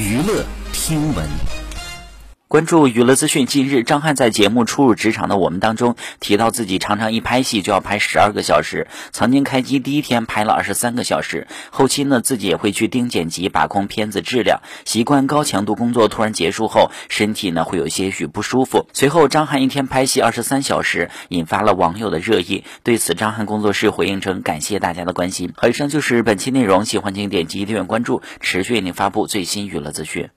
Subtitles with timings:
[0.00, 1.59] 娱乐听闻。
[2.50, 3.46] 关注娱乐资讯。
[3.46, 11.46] 近日，张翰在节目《初入职场的我们》当中提到，自己常常一拍戏就要拍十二个小时，曾经开机第一天拍了二十三个小时。
[11.70, 14.62] 后期呢，自己也会去盯剪辑，把控片子质量。
[14.84, 18.88] 习惯高强度工作突然结束后，身体呢会有些许不舒服。
[18.94, 22.64] 随后，张翰一天拍戏二十三小时，引发了网友的热议。
[22.82, 25.52] 对此，张翰工作室回应称，感谢大家的关心。
[25.56, 30.30] 好，以上就是本期内容，喜欢请点击订阅关注，持续为您发布最新娱乐资讯。